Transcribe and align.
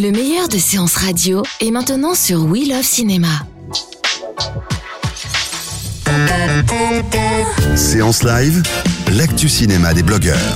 Le 0.00 0.12
meilleur 0.12 0.48
de 0.48 0.56
séances 0.56 0.96
radio 0.96 1.42
est 1.60 1.70
maintenant 1.70 2.14
sur 2.14 2.46
We 2.46 2.66
Love 2.66 2.82
Cinéma. 2.82 3.28
Séance 7.76 8.22
live, 8.22 8.62
l'actu 9.12 9.50
cinéma 9.50 9.92
des 9.92 10.02
blogueurs. 10.02 10.54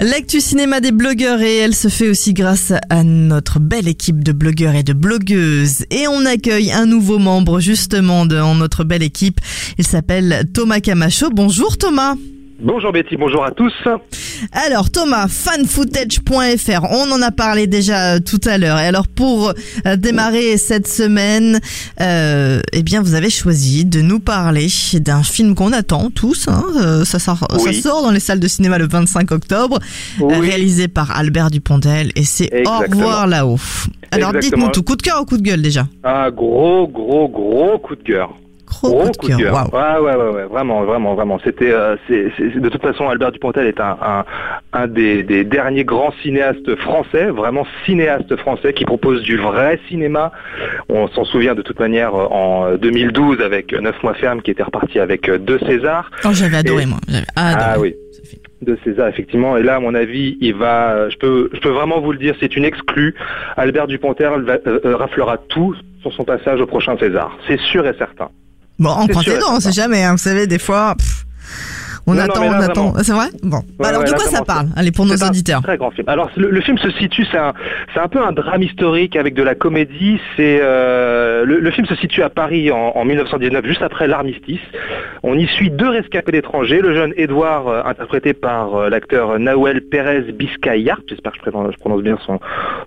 L'actu 0.00 0.40
cinéma 0.40 0.80
des 0.80 0.90
blogueurs 0.90 1.40
et 1.40 1.58
elle 1.58 1.76
se 1.76 1.86
fait 1.86 2.08
aussi 2.08 2.34
grâce 2.34 2.72
à 2.88 3.04
notre 3.04 3.60
belle 3.60 3.86
équipe 3.86 4.24
de 4.24 4.32
blogueurs 4.32 4.74
et 4.74 4.82
de 4.82 4.92
blogueuses. 4.92 5.84
Et 5.90 6.08
on 6.08 6.26
accueille 6.26 6.72
un 6.72 6.86
nouveau 6.86 7.18
membre 7.18 7.60
justement 7.60 8.26
dans 8.26 8.56
notre 8.56 8.82
belle 8.82 9.04
équipe. 9.04 9.40
Il 9.78 9.86
s'appelle 9.86 10.48
Thomas 10.52 10.80
Camacho. 10.80 11.30
Bonjour 11.30 11.78
Thomas. 11.78 12.16
Bonjour 12.62 12.92
Betty, 12.92 13.16
bonjour 13.16 13.42
à 13.44 13.52
tous. 13.52 13.72
Alors 14.52 14.90
Thomas, 14.90 15.28
fanfootage.fr, 15.28 16.84
on 16.90 17.10
en 17.10 17.22
a 17.22 17.30
parlé 17.30 17.66
déjà 17.66 18.16
euh, 18.16 18.18
tout 18.20 18.40
à 18.44 18.58
l'heure. 18.58 18.78
Et 18.78 18.84
alors 18.86 19.08
pour 19.08 19.52
euh, 19.86 19.96
démarrer 19.96 20.58
cette 20.58 20.86
semaine, 20.86 21.58
euh, 22.02 22.60
eh 22.74 22.82
bien 22.82 23.00
vous 23.00 23.14
avez 23.14 23.30
choisi 23.30 23.86
de 23.86 24.02
nous 24.02 24.20
parler 24.20 24.66
d'un 24.94 25.22
film 25.22 25.54
qu'on 25.54 25.72
attend 25.72 26.10
tous. 26.10 26.48
Hein, 26.48 26.62
ça, 27.04 27.18
sort, 27.18 27.38
ça 27.38 27.46
Oui. 27.64 27.74
sort 27.80 28.02
dans 28.02 28.10
les 28.10 28.20
salles 28.20 28.40
de 28.40 28.48
cinéma 28.48 28.76
le 28.78 28.86
25 28.88 29.30
octobre, 29.32 29.78
Oui. 30.20 30.34
réalisé 30.38 30.86
par 30.88 31.16
Albert 31.16 31.50
Dupontel 31.50 32.12
et 32.14 32.24
c'est 32.24 32.50
Au 32.66 32.78
revoir 32.80 33.26
là-haut. 33.26 33.58
Alors 34.10 34.32
dites-nous 34.34 34.68
tout, 34.68 34.82
coup 34.82 34.96
de 34.96 35.02
cœur 35.02 35.22
ou 35.22 35.24
coup 35.24 35.38
de 35.38 35.42
gueule 35.42 35.62
déjà? 35.62 35.86
Un 36.04 36.30
gros, 36.30 36.86
gros, 36.88 37.28
gros 37.28 37.78
coup 37.78 37.96
de 37.96 38.02
cœur. 38.02 38.34
Gros 38.88 39.10
coup 39.18 39.28
de 39.28 39.36
cœur. 39.36 39.68
Ouais, 39.72 39.98
ouais, 40.00 40.16
ouais, 40.16 40.30
ouais, 40.34 40.44
vraiment, 40.44 40.82
vraiment, 40.84 41.14
vraiment. 41.14 41.38
C'était, 41.44 41.70
euh, 41.72 41.96
c'est, 42.08 42.30
c'est- 42.36 42.58
de 42.60 42.68
toute 42.68 42.82
façon, 42.82 43.08
Albert 43.08 43.32
Dupontel 43.32 43.66
est 43.66 43.80
un, 43.80 43.96
un, 44.02 44.24
un 44.72 44.86
des, 44.86 45.22
des 45.22 45.44
derniers 45.44 45.84
grands 45.84 46.12
cinéastes 46.22 46.74
français, 46.76 47.26
vraiment 47.26 47.66
cinéaste 47.86 48.34
français, 48.36 48.72
qui 48.72 48.84
propose 48.84 49.22
du 49.22 49.36
vrai 49.36 49.78
cinéma. 49.88 50.32
On 50.88 51.08
s'en 51.08 51.24
souvient 51.24 51.54
de 51.54 51.62
toute 51.62 51.78
manière 51.80 52.14
euh, 52.14 52.26
en 52.30 52.74
2012 52.76 53.40
avec 53.40 53.72
Neuf 53.72 54.02
mois 54.02 54.14
ferme, 54.14 54.42
qui 54.42 54.50
était 54.50 54.62
reparti 54.62 54.98
avec 54.98 55.28
euh, 55.28 55.38
deux 55.38 55.58
Césars. 55.60 56.10
Oh, 56.24 56.28
j'avais 56.32 56.56
adoré 56.58 56.82
Et- 56.82 56.86
moi, 56.86 56.98
j'avais 57.08 57.26
adoré. 57.36 57.64
Ah 57.66 57.78
oui. 57.80 57.94
de 58.62 58.76
César 58.84 59.08
effectivement 59.08 59.56
et 59.56 59.62
là 59.62 59.76
à 59.76 59.80
mon 59.80 59.94
avis 59.94 60.36
il 60.42 60.54
va 60.54 61.08
je 61.08 61.16
peux 61.16 61.48
je 61.54 61.60
peux 61.60 61.70
vraiment 61.70 61.98
vous 62.00 62.12
le 62.12 62.18
dire 62.18 62.34
c'est 62.40 62.54
une 62.56 62.64
exclue 62.66 63.14
Albert 63.56 63.86
Dupontel 63.86 64.42
va- 64.42 64.58
euh, 64.66 64.80
euh, 64.84 64.96
raflera 64.96 65.38
tout 65.48 65.74
sur 66.02 66.12
son 66.12 66.24
passage 66.24 66.60
au 66.60 66.66
prochain 66.66 66.94
César 66.98 67.34
c'est 67.48 67.58
sûr 67.58 67.86
et 67.86 67.94
certain 67.96 68.28
Bon, 68.80 68.96
on 68.98 69.06
prend 69.06 69.20
sûr 69.20 69.34
tes 69.34 69.38
dents, 69.40 69.56
on 69.56 69.60
sait 69.60 69.72
jamais, 69.72 70.02
hein, 70.02 70.12
vous 70.12 70.18
savez, 70.18 70.46
des 70.46 70.58
fois, 70.58 70.94
pff, 70.96 71.26
on 72.10 72.14
Non, 72.14 72.22
non, 72.22 72.30
attend, 72.30 72.42
on 72.44 72.52
attend. 72.52 72.82
vraiment. 72.90 73.02
C'est 73.02 73.12
vrai? 73.12 73.26
Bon. 73.42 73.60
Bah 73.78 73.88
alors, 73.88 74.00
ouais, 74.00 74.06
de 74.06 74.10
là, 74.12 74.16
quoi 74.16 74.26
ça 74.26 74.42
parle 74.44 74.66
Allez, 74.76 74.90
pour 74.92 75.06
nos 75.06 75.14
auditeurs? 75.14 75.62
Très 75.62 75.76
grand 75.76 75.90
film. 75.90 76.08
Alors 76.08 76.30
le, 76.36 76.50
le 76.50 76.60
film 76.60 76.78
se 76.78 76.90
situe, 76.92 77.26
c'est 77.30 77.38
un, 77.38 77.52
un 77.96 78.08
peu 78.08 78.22
un 78.22 78.32
drame 78.32 78.62
historique 78.62 79.16
avec 79.16 79.34
de 79.34 79.42
la 79.42 79.54
comédie. 79.54 80.18
C'est 80.36 80.58
euh, 80.62 81.44
le, 81.44 81.60
le 81.60 81.70
film 81.70 81.86
se 81.86 81.94
situe 81.96 82.22
à 82.22 82.30
Paris 82.30 82.70
en, 82.70 82.92
en 82.94 83.04
1919, 83.04 83.64
juste 83.66 83.82
après 83.82 84.06
l'armistice. 84.06 84.60
On 85.22 85.38
y 85.38 85.46
suit 85.46 85.70
deux 85.70 85.88
rescapés 85.88 86.32
d'étrangers, 86.32 86.80
le 86.80 86.94
jeune 86.94 87.12
Édouard, 87.16 87.68
euh, 87.68 87.82
interprété 87.84 88.32
par 88.32 88.74
euh, 88.74 88.88
l'acteur 88.88 89.38
Nahuel 89.38 89.82
Pérez 89.82 90.32
Biscayart, 90.32 91.00
j'espère 91.08 91.32
que 91.32 91.38
je 91.44 91.50
prononce, 91.50 91.72
je 91.74 91.78
prononce 91.78 92.02
bien 92.02 92.18
son, 92.26 92.40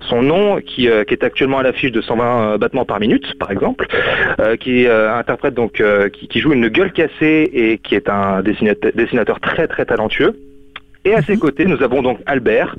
son 0.10 0.22
nom, 0.22 0.60
qui, 0.66 0.90
euh, 0.90 1.04
qui 1.04 1.14
est 1.14 1.24
actuellement 1.24 1.60
à 1.60 1.64
l'affiche 1.64 1.92
de 1.92 2.02
120 2.02 2.58
battements 2.58 2.86
par 2.86 3.00
minute, 3.00 3.38
par 3.40 3.52
exemple, 3.52 3.88
qui 4.60 4.88
interprète 4.88 5.54
donc, 5.54 5.82
qui, 6.14 6.28
qui 6.28 6.40
joue 6.40 6.54
une 6.54 6.68
gueule 6.68 6.92
cassée 6.92 7.50
et 7.54 7.78
qui 7.78 7.96
est 7.96 8.10
un 8.10 8.42
dessinateur, 8.42 8.92
dessinateur 8.96 9.13
très 9.40 9.68
très 9.68 9.86
talentueux. 9.86 10.40
Et 11.06 11.14
à 11.14 11.22
ses 11.22 11.38
côtés, 11.38 11.66
nous 11.66 11.84
avons 11.84 12.02
donc 12.02 12.20
Albert, 12.26 12.76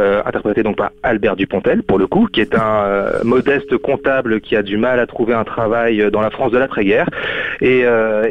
euh, 0.00 0.22
interprété 0.24 0.62
donc 0.62 0.76
par 0.76 0.92
Albert 1.02 1.36
Dupontel, 1.36 1.82
pour 1.82 1.98
le 1.98 2.06
coup, 2.06 2.26
qui 2.32 2.40
est 2.40 2.54
un 2.54 2.84
euh, 2.84 3.10
modeste 3.22 3.76
comptable 3.76 4.40
qui 4.40 4.56
a 4.56 4.62
du 4.62 4.78
mal 4.78 4.98
à 4.98 5.06
trouver 5.06 5.34
un 5.34 5.44
travail 5.44 6.00
euh, 6.00 6.10
dans 6.10 6.22
la 6.22 6.30
France 6.30 6.52
de 6.52 6.58
l'après-guerre. 6.58 7.08
Et, 7.60 7.86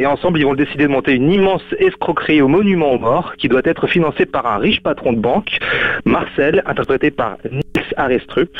ensemble, 0.06 0.40
ils 0.40 0.46
vont 0.46 0.54
décider 0.54 0.84
de 0.84 0.92
monter 0.92 1.14
une 1.14 1.32
immense 1.32 1.64
escroquerie 1.80 2.42
au 2.42 2.48
monument 2.48 2.92
aux 2.94 3.00
morts, 3.00 3.34
qui 3.38 3.48
doit 3.48 3.62
être 3.64 3.88
financée 3.88 4.26
par 4.26 4.46
un 4.46 4.58
riche 4.58 4.82
patron 4.82 5.14
de 5.14 5.20
banque, 5.20 5.58
Marcel, 6.06 6.64
interprété 6.66 7.12
par 7.12 7.38
Niels 7.50 7.94
Arestrup, 7.98 8.52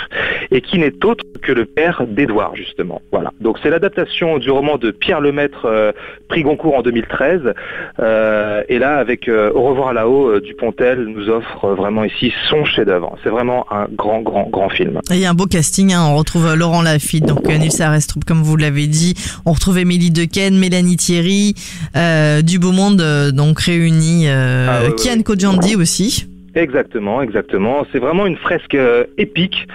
et 0.52 0.62
qui 0.62 0.80
n'est 0.80 1.06
autre 1.06 1.24
que 1.42 1.52
le 1.52 1.66
père 1.66 2.04
d'Édouard, 2.08 2.56
justement. 2.56 3.02
Voilà. 3.12 3.32
Donc 3.42 3.60
c'est 3.62 3.70
l'adaptation 3.70 4.40
du 4.40 4.50
roman 4.50 4.78
de 4.78 4.92
Pierre 4.92 5.22
Lemaître, 5.22 5.94
prix 6.28 6.44
Goncourt 6.44 6.76
en 6.76 6.82
2013. 6.82 7.54
Euh, 8.00 8.64
et 8.68 8.80
là, 8.80 8.98
avec 8.98 9.30
Au 9.30 9.62
revoir 9.62 9.94
là-haut, 9.94 10.30
euh, 10.30 10.42
Dupontel 10.76 11.06
nous 11.08 11.30
offre 11.30 11.74
vraiment 11.76 12.04
ici 12.04 12.34
son 12.50 12.66
chef-d'œuvre. 12.66 13.16
C'est 13.24 13.30
vraiment 13.30 13.66
un 13.72 13.88
grand, 13.96 14.22
grand, 14.22 14.48
grand 14.50 14.70
film. 14.70 15.00
Et 15.12 15.16
Il 15.16 15.20
y 15.20 15.26
a 15.26 15.30
un 15.30 15.34
beau 15.34 15.46
casting, 15.46 15.94
hein, 15.94 16.06
on 16.06 16.16
retrouve 16.18 16.54
Laurent 16.54 16.82
Lafitte, 16.82 17.26
donc 17.26 17.48
euh, 17.50 17.58
Nils 17.58 17.82
Arestrup, 17.82 18.24
comme 18.26 18.42
vous 18.44 18.58
l'avez 18.58 18.88
dit. 18.88 19.14
On 19.46 19.54
retrouve 19.54 19.78
Émilie 19.78 20.12
Dequesne, 20.12 20.58
Mélanie 20.58 20.98
Thierry, 20.98 21.56
euh, 21.96 22.42
du 22.42 22.60
beau 22.60 22.72
monde, 22.72 23.02
euh, 23.02 23.32
donc 23.32 23.60
réuni, 23.62 24.28
euh, 24.28 24.90
Ah, 24.90 24.92
Kian. 25.02 25.22
Kojandi 25.24 25.76
aussi. 25.76 26.28
Exactement, 26.56 27.22
exactement. 27.22 27.86
C'est 27.92 28.00
vraiment 28.00 28.26
une 28.26 28.38
fresque 28.38 28.76
euh, 28.76 29.04
épique. 29.18 29.68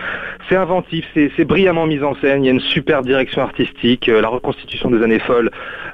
C'est 0.49 0.57
inventif, 0.57 1.05
c'est 1.15 1.45
brillamment 1.45 1.87
mis 1.87 2.03
en 2.03 2.15
scène. 2.17 2.43
Il 2.43 2.47
y 2.47 2.49
a 2.49 2.53
une 2.53 2.61
super 2.61 3.03
direction 3.03 3.43
artistique. 3.43 4.09
Euh, 4.09 4.23
la 4.23 4.29
reconstitution 4.29 4.91
des 4.91 5.03
années 5.03 5.19
folles 5.19 5.51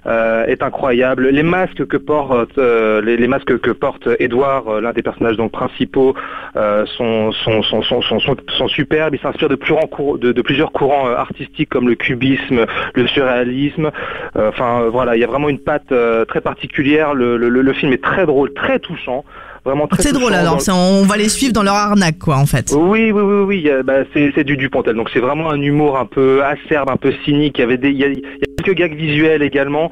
euh, 0.07 0.47
est 0.47 0.63
incroyable. 0.63 1.29
Les 1.29 1.43
masques 1.43 1.85
que 1.87 1.97
porte, 1.97 2.57
les, 2.57 3.27
masques 3.27 3.59
que 3.59 3.73
porte 3.73 4.09
Edouard, 4.21 4.81
l'un 4.81 4.93
des 4.93 5.03
personnages 5.03 5.37
donc 5.37 5.51
principaux, 5.51 6.15
sont, 6.55 7.33
sont, 7.33 7.63
sont, 7.65 7.83
sont, 7.83 8.01
sont, 8.01 8.69
superbes. 8.69 9.15
Il 9.15 9.21
s'inspire 9.21 9.49
de, 9.49 9.57
plusieurs 9.57 10.71
courants 10.73 11.09
artistiques 11.09 11.69
comme 11.69 11.89
le 11.89 11.97
cubisme, 11.97 12.65
le 12.95 13.07
surréalisme. 13.09 13.91
Enfin 14.37 14.85
voilà, 14.91 15.17
il 15.17 15.21
y 15.21 15.25
a 15.25 15.27
vraiment 15.27 15.49
une 15.49 15.59
patte 15.59 15.93
très 16.29 16.41
particulière. 16.41 17.15
Le 17.15 17.73
film 17.73 17.93
est 17.93 18.03
très 18.03 18.25
drôle, 18.25 18.55
très 18.55 18.79
touchant. 18.79 19.25
Vraiment 19.67 19.89
très 19.89 20.01
C'est 20.01 20.13
drôle 20.13 20.31
dans 20.31 20.39
alors, 20.39 20.63
on 20.69 21.03
va 21.03 21.17
les 21.17 21.29
suivre 21.29 21.53
dans 21.53 21.65
leur 21.65 21.75
arnaque, 21.75 22.21
quoi, 22.21 22.37
en 22.37 22.47
fait. 22.47 22.73
oui, 22.73 23.11
oui, 23.11 23.21
oui, 23.21 23.43
oui, 23.65 23.71
bah, 23.85 24.05
c'est 24.15 24.31
c'est 24.37 24.45
du 24.45 24.57
Dupontel. 24.57 24.95
Donc 24.95 25.11
c'est 25.13 25.19
vraiment 25.19 25.51
un 25.51 25.61
humour 25.61 25.99
un 25.99 26.07
peu 26.07 26.45
acerbe, 26.45 26.89
un 26.89 26.97
peu 26.97 27.13
cynique. 27.25 27.59
Il 27.59 27.63
y 27.63 27.65
avait 27.65 27.77
des, 27.77 27.91
il 27.91 27.99
y 27.99 28.05
a, 28.05 28.07
il 28.07 28.19
y 28.19 28.45
a 28.45 28.46
quelques 28.67 28.79
gags 28.79 28.97
visuels 28.97 29.43
également, 29.43 29.91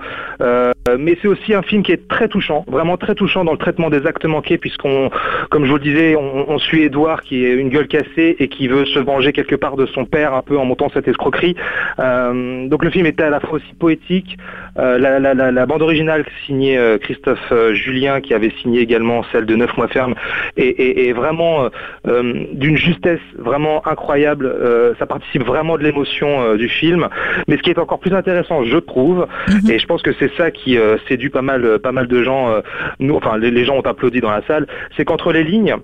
Euh, 0.88 0.98
mais 0.98 1.16
c'est 1.22 1.28
aussi 1.28 1.54
un 1.54 1.62
film 1.62 1.82
qui 1.82 1.92
est 1.92 2.08
très 2.08 2.28
touchant, 2.28 2.64
vraiment 2.68 2.98
très 2.98 3.14
touchant 3.14 3.44
dans 3.44 3.52
le 3.52 3.58
traitement 3.58 3.88
des 3.88 4.06
actes 4.06 4.26
manqués, 4.26 4.58
puisqu'on, 4.58 5.10
comme 5.50 5.64
je 5.64 5.70
vous 5.70 5.78
le 5.78 5.82
disais, 5.82 6.14
on, 6.16 6.58
suit 6.58 6.82
Édouard 6.82 7.22
qui 7.22 7.44
est 7.44 7.54
une 7.54 7.68
gueule 7.68 7.88
cassée 7.88 8.36
et 8.38 8.48
qui 8.48 8.68
veut 8.68 8.84
se 8.86 8.98
venger 8.98 9.32
quelque 9.32 9.56
part 9.56 9.76
de 9.76 9.86
son 9.86 10.04
père, 10.04 10.34
un 10.34 10.42
peu 10.42 10.56
en 10.58 10.64
montant 10.64 10.90
cette 10.92 11.08
escroquerie. 11.08 11.56
Euh, 11.98 12.68
donc 12.68 12.84
le 12.84 12.90
film 12.90 13.06
était 13.06 13.22
à 13.22 13.30
la 13.30 13.40
fois 13.40 13.54
aussi 13.54 13.74
poétique. 13.78 14.36
Euh, 14.78 14.98
la, 14.98 15.18
la, 15.34 15.66
bande 15.66 15.82
originale 15.82 16.24
signée 16.46 16.78
Christophe 17.00 17.52
Julien, 17.72 18.20
qui 18.20 18.34
avait 18.34 18.52
signé 18.62 18.80
également 18.80 19.24
celle 19.32 19.46
de 19.46 19.56
Neuf 19.56 19.76
mois 19.76 19.88
ferme, 19.88 20.14
est, 20.56 21.12
vraiment 21.12 21.68
d'une 22.04 22.76
justesse 22.76 23.20
vraiment 23.38 23.86
incroyable. 23.86 24.94
Ça 24.98 25.06
participe 25.06 25.44
vraiment 25.44 25.78
de 25.78 25.82
l'émotion 25.82 26.54
du 26.56 26.68
film. 26.68 27.08
Mais 27.48 27.56
ce 27.56 27.62
qui 27.62 27.70
est 27.70 27.78
encore 27.78 27.98
plus 27.98 28.14
intéressant, 28.14 28.63
je 28.64 28.78
trouve, 28.78 29.26
Mhm. 29.48 29.70
et 29.70 29.78
je 29.78 29.86
pense 29.86 30.02
que 30.02 30.12
c'est 30.18 30.32
ça 30.36 30.50
qui 30.50 30.78
euh, 30.78 30.96
séduit 31.08 31.30
pas 31.30 31.42
mal, 31.42 31.64
euh, 31.64 31.78
pas 31.78 31.92
mal 31.92 32.06
de 32.06 32.22
gens. 32.22 32.50
euh, 32.50 32.60
nous, 33.00 33.14
enfin, 33.16 33.36
les, 33.38 33.50
les 33.50 33.64
gens 33.64 33.76
ont 33.76 33.80
applaudi 33.82 34.20
dans 34.20 34.30
la 34.30 34.42
salle, 34.46 34.66
c'est 34.96 35.04
qu'entre 35.04 35.32
les 35.32 35.44
lignes. 35.44 35.76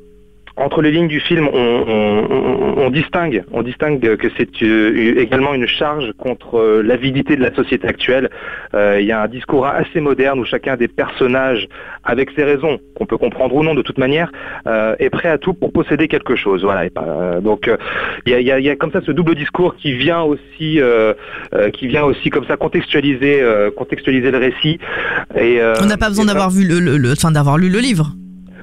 Entre 0.61 0.83
les 0.83 0.91
lignes 0.91 1.09
du 1.09 1.21
film, 1.21 1.49
on, 1.53 1.57
on- 1.57 2.27
on- 2.31 2.75
on 2.87 2.91
distingue, 2.91 3.43
on 3.53 3.63
distingue 3.63 4.17
que 4.17 4.29
c'est 4.37 4.49
euh, 4.63 5.15
également 5.19 5.55
une 5.55 5.67
charge 5.67 6.13
contre 6.19 6.59
euh, 6.59 6.83
l'avidité 6.83 7.35
de 7.37 7.43
la 7.43 7.55
société 7.55 7.89
actuelle. 7.89 8.29
Euh, 8.75 8.99
Il 9.01 9.07
y 9.07 9.13
a 9.13 9.23
un 9.23 9.29
discours 9.29 9.67
assez 9.67 10.01
moderne 10.01 10.39
où 10.39 10.45
chacun 10.45 10.77
des 10.77 10.89
personnages, 10.89 11.67
avec 12.05 12.31
ses 12.37 12.45
raisons, 12.45 12.79
qu'on 12.95 13.07
peut 13.07 13.17
comprendre 13.19 13.55
ou 13.57 13.63
non 13.63 13.75
de 13.75 13.83
toute 13.83 13.99
manière, 13.99 14.31
est 14.99 15.11
prêt 15.11 15.29
à 15.31 15.39
tout 15.39 15.55
pour 15.55 15.73
posséder 15.73 16.09
quelque 16.09 16.37
chose. 16.37 16.63
Voilà. 16.63 16.85
Et 16.87 16.91
donc 17.43 17.71
il 18.27 18.33
y, 18.33 18.37
y 18.43 18.63
y 18.67 18.71
a 18.71 18.77
comme 18.77 18.93
ça 18.93 19.01
ce 19.05 19.13
double 19.13 19.35
discours 19.35 19.77
qui 19.77 19.93
vient 19.95 20.23
aussi, 20.23 20.79
qui 21.77 21.87
vient 21.87 22.05
aussi 22.05 22.29
comme 22.31 22.45
ça 22.47 22.57
contextualiser, 22.57 23.43
contextualiser 23.77 24.31
le 24.31 24.39
récit. 24.39 24.79
Et, 25.39 25.61
On 25.83 25.87
n'a 25.87 25.97
pas 25.97 26.09
besoin 26.09 26.27
d'avoir 26.27 26.51
vu 26.51 26.67
le, 26.67 26.81
le- 26.81 26.99
le- 26.99 27.13
enfin, 27.13 27.31
d'avoir 27.31 27.57
lu 27.59 27.69
le 27.71 27.79
livre. 27.79 28.07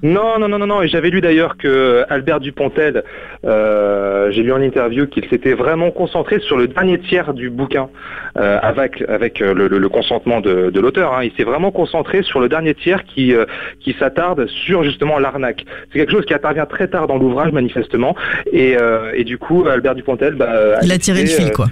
Non, 0.03 0.39
non, 0.39 0.47
non, 0.47 0.59
non, 0.59 0.67
non. 0.67 0.81
Et 0.81 0.87
j'avais 0.87 1.09
lu 1.09 1.21
d'ailleurs 1.21 1.57
que 1.57 2.03
Albert 2.09 2.39
Dupontel, 2.39 3.03
euh, 3.45 4.31
j'ai 4.31 4.43
lu 4.43 4.51
en 4.51 4.61
interview 4.61 5.07
qu'il 5.07 5.25
s'était 5.29 5.53
vraiment 5.53 5.91
concentré 5.91 6.39
sur 6.39 6.57
le 6.57 6.67
dernier 6.67 6.99
tiers 6.99 7.33
du 7.33 7.49
bouquin, 7.49 7.89
euh, 8.37 8.57
avec 8.61 9.03
avec 9.07 9.41
euh, 9.41 9.53
le, 9.53 9.67
le- 9.67 9.77
le 9.79 9.89
consentement 9.89 10.41
de, 10.41 10.69
de 10.69 10.79
l'auteur. 10.79 11.13
hein. 11.13 11.23
Il 11.23 11.31
s'est 11.37 11.43
vraiment 11.43 11.71
concentré 11.71 12.23
sur 12.23 12.39
le 12.39 12.49
dernier 12.49 12.73
tiers 12.73 13.03
qui 13.05 13.33
euh, 13.33 13.45
qui 13.79 13.95
s'attarde 13.99 14.47
sur 14.47 14.83
justement 14.83 15.19
l'arnaque. 15.19 15.65
C'est 15.91 15.99
quelque 15.99 16.11
chose 16.11 16.25
qui 16.25 16.33
intervient 16.33 16.65
très 16.65 16.87
tard 16.87 17.07
dans 17.07 17.17
l'ouvrage 17.17 17.51
manifestement. 17.51 18.15
Et, 18.51 18.77
euh, 18.79 19.11
et 19.13 19.23
du 19.23 19.37
coup, 19.37 19.65
Albert 19.67 19.95
Dupontel, 19.95 20.33
bah, 20.35 20.79
Il 20.83 20.91
a 20.91 20.97
tiré 20.97 21.21
le 21.21 21.27
fil, 21.27 21.47
euh, 21.47 21.51
quoi. 21.51 21.65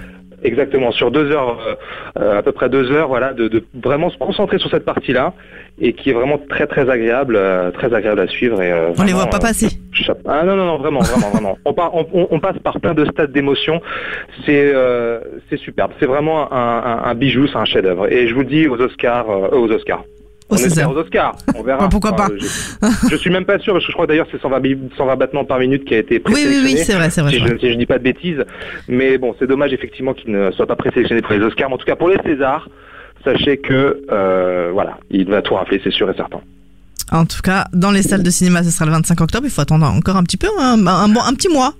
Exactement, 0.46 0.92
sur 0.92 1.10
deux 1.10 1.30
heures, 1.32 1.58
euh, 1.66 1.74
euh, 2.22 2.38
à 2.38 2.42
peu 2.42 2.52
près 2.52 2.68
deux 2.68 2.92
heures, 2.92 3.08
voilà, 3.08 3.32
de, 3.32 3.48
de 3.48 3.64
vraiment 3.82 4.10
se 4.10 4.16
concentrer 4.16 4.58
sur 4.58 4.70
cette 4.70 4.84
partie-là 4.84 5.32
et 5.80 5.92
qui 5.92 6.10
est 6.10 6.12
vraiment 6.12 6.38
très 6.38 6.66
très 6.68 6.88
agréable, 6.88 7.34
euh, 7.36 7.72
très 7.72 7.92
agréable 7.92 8.20
à 8.20 8.28
suivre. 8.28 8.62
Et, 8.62 8.70
euh, 8.70 8.86
On 8.86 9.02
les 9.02 9.12
vraiment, 9.12 9.18
voit 9.22 9.26
pas 9.30 9.38
passer. 9.40 9.68
Ah 10.26 10.44
non 10.44 10.54
non 10.56 10.66
non 10.66 10.76
vraiment 10.78 11.00
vraiment 11.00 11.30
vraiment. 11.30 11.58
On, 11.64 12.38
passe 12.38 12.58
par 12.62 12.78
plein 12.80 12.94
de 12.94 13.04
stades 13.06 13.32
d'émotion. 13.32 13.80
C'est 14.44 14.72
c'est 15.50 15.56
superbe. 15.58 15.92
C'est 15.98 16.06
vraiment 16.06 16.52
un, 16.52 16.78
un- 16.92 17.02
un 17.10 17.14
bijou, 17.14 17.46
c'est 17.48 17.56
un 17.58 17.64
chef-d'œuvre. 17.64 18.06
Et 18.12 18.28
je 18.28 18.34
vous 18.34 18.40
le 18.40 18.46
dis 18.46 18.68
aux 18.68 18.80
Oscars, 18.80 19.28
aux 19.28 19.70
Oscars. 19.70 20.04
On 20.48 20.56
espère 20.56 20.90
aux 20.90 20.96
Oscars. 20.96 21.36
On 21.56 21.62
verra. 21.62 21.82
Ouais, 21.84 21.88
pourquoi 21.90 22.12
pas. 22.14 22.28
je, 22.38 23.08
je 23.10 23.16
suis 23.16 23.30
même 23.30 23.44
pas 23.44 23.58
sûr 23.58 23.72
parce 23.72 23.84
que 23.84 23.90
je 23.90 23.94
crois 23.96 24.06
d'ailleurs 24.06 24.26
que 24.26 24.32
c'est 24.36 24.40
120, 24.42 24.60
bi- 24.60 24.78
120 24.96 25.16
battements 25.16 25.44
par 25.44 25.58
minute 25.58 25.84
qui 25.84 25.94
a 25.94 25.98
été 25.98 26.16
Oui, 26.16 26.22
oui, 26.26 26.32
oui, 26.34 26.44
présélectionné. 26.44 26.84
c'est 26.84 26.92
vrai, 26.94 27.10
c'est 27.10 27.20
vrai. 27.20 27.30
Si 27.32 27.38
vrai. 27.38 27.50
je, 27.54 27.58
si 27.58 27.72
je 27.72 27.76
dis 27.78 27.86
pas 27.86 27.98
de 27.98 28.04
bêtises, 28.04 28.44
mais 28.88 29.18
bon, 29.18 29.34
c'est 29.38 29.46
dommage 29.48 29.72
effectivement 29.72 30.14
qu'il 30.14 30.30
ne 30.30 30.50
soit 30.52 30.66
pas 30.66 30.76
présélectionné 30.76 31.22
pour 31.22 31.32
les 31.32 31.40
Oscars. 31.40 31.68
Mais 31.68 31.74
en 31.74 31.78
tout 31.78 31.86
cas, 31.86 31.96
pour 31.96 32.08
les 32.08 32.18
Césars, 32.24 32.68
sachez 33.24 33.58
que 33.58 34.02
euh, 34.12 34.70
voilà, 34.72 34.98
il 35.10 35.28
va 35.28 35.42
tout 35.42 35.54
rafler, 35.54 35.80
c'est 35.82 35.90
sûr 35.92 36.08
et 36.10 36.14
certain. 36.14 36.40
En 37.12 37.24
tout 37.24 37.40
cas, 37.42 37.68
dans 37.72 37.92
les 37.92 38.02
salles 38.02 38.22
de 38.24 38.30
cinéma, 38.30 38.64
ce 38.64 38.70
sera 38.70 38.84
le 38.84 38.90
25 38.92 39.20
octobre. 39.20 39.46
Il 39.46 39.50
faut 39.50 39.60
attendre 39.60 39.86
encore 39.86 40.16
un 40.16 40.24
petit 40.24 40.36
peu, 40.36 40.48
hein, 40.58 40.76
un, 40.76 40.86
un 40.86 41.08
bon- 41.08 41.22
un 41.22 41.34
petit 41.34 41.48
mois. 41.48 41.74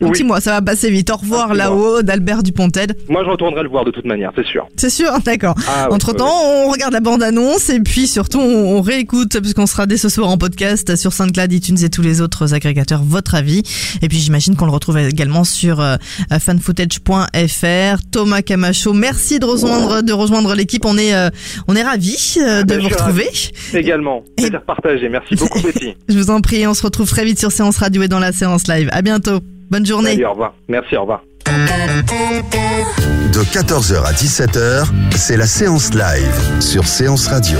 Un 0.00 0.06
Oui. 0.06 0.12
petit 0.12 0.22
mois, 0.22 0.40
ça 0.40 0.52
va 0.52 0.62
passer 0.62 0.88
vite. 0.88 1.10
Au 1.10 1.16
revoir 1.16 1.52
là-haut 1.54 2.02
d'Albert 2.02 2.44
Dupontel. 2.44 2.94
Moi, 3.08 3.24
je 3.24 3.30
retournerai 3.30 3.64
le 3.64 3.68
voir 3.68 3.84
de 3.84 3.90
toute 3.90 4.04
manière, 4.04 4.30
c'est 4.36 4.46
sûr. 4.46 4.68
C'est 4.76 4.88
sûr, 4.90 5.10
d'accord. 5.24 5.56
Ah, 5.68 5.88
Entre 5.90 6.12
temps, 6.14 6.30
on 6.30 6.70
regarde 6.70 6.92
la 6.92 7.00
bande-annonce 7.00 7.68
et 7.70 7.80
puis 7.80 8.06
surtout, 8.06 8.38
on, 8.38 8.76
on 8.76 8.80
réécoute 8.80 9.40
puisqu'on 9.40 9.66
sera 9.66 9.86
dès 9.86 9.96
ce 9.96 10.08
soir 10.08 10.28
en 10.28 10.38
podcast 10.38 10.94
sur 10.94 11.12
SoundCloud, 11.12 11.52
iTunes 11.52 11.78
et 11.82 11.90
tous 11.90 12.02
les 12.02 12.20
autres 12.20 12.54
agrégateurs. 12.54 13.02
Votre 13.02 13.34
avis. 13.34 13.64
Et 14.00 14.08
puis, 14.08 14.18
j'imagine 14.18 14.54
qu'on 14.54 14.66
le 14.66 14.70
retrouve 14.72 14.98
également 14.98 15.42
sur 15.42 15.80
euh, 15.80 15.96
fanfootage.fr. 16.40 17.98
Thomas 18.12 18.42
Camacho, 18.42 18.92
merci 18.92 19.38
de 19.40 19.44
rejoindre, 19.46 20.02
de 20.02 20.12
rejoindre 20.12 20.54
l'équipe. 20.54 20.84
On 20.84 20.96
est, 20.96 21.14
euh, 21.14 21.30
on 21.66 21.74
est 21.76 21.82
ravis 21.82 22.36
euh, 22.40 22.62
de 22.62 22.74
ben, 22.74 22.80
vous 22.80 22.88
retrouver. 22.88 23.28
Également, 23.74 24.22
plaisir 24.58 24.66
partagé. 24.66 25.08
Merci 25.08 25.34
beaucoup, 25.34 25.60
Betty. 25.62 25.96
Je 26.08 26.18
vous 26.18 26.30
en 26.30 26.40
prie, 26.40 26.66
on 26.66 26.74
se 26.74 26.82
retrouve 26.82 27.08
très 27.08 27.24
vite 27.24 27.38
sur 27.38 27.52
Séance 27.52 27.78
Radio 27.78 28.02
et 28.02 28.08
dans 28.08 28.18
la 28.18 28.32
séance 28.32 28.68
live. 28.68 28.88
À 28.92 29.02
bientôt. 29.02 29.40
Bonne 29.70 29.86
journée. 29.86 30.12
Salut, 30.12 30.26
au 30.26 30.30
revoir. 30.30 30.54
Merci, 30.68 30.96
au 30.96 31.02
revoir. 31.02 31.22
De 31.46 33.40
14h 33.40 34.04
à 34.04 34.12
17h, 34.12 34.86
c'est 35.16 35.36
la 35.36 35.46
séance 35.46 35.92
live 35.94 36.60
sur 36.60 36.84
Séance 36.86 37.28
Radio. 37.28 37.58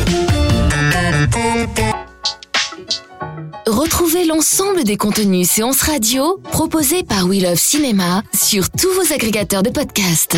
Retrouvez 3.67 4.25
l'ensemble 4.25 4.85
des 4.85 4.97
contenus 4.97 5.49
séances 5.49 5.83
radio 5.83 6.41
proposés 6.51 7.03
par 7.03 7.27
We 7.27 7.43
Love 7.43 7.57
Cinéma 7.57 8.23
sur 8.35 8.71
tous 8.71 8.91
vos 8.95 9.13
agrégateurs 9.13 9.63
de 9.63 9.71
podcasts. 9.71 10.37